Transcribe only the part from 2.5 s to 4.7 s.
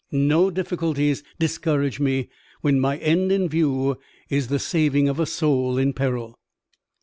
when my end in view is the